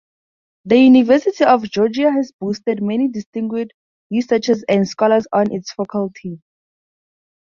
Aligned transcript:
The 0.65 0.79
University 0.79 1.43
of 1.45 1.69
Georgia 1.69 2.11
has 2.11 2.31
boasted 2.31 2.81
many 2.81 3.07
distinguished 3.09 3.73
researchers 4.09 4.63
and 4.67 4.87
scholars 4.89 5.27
on 5.31 5.53
its 5.53 5.71
faculty. 5.73 6.41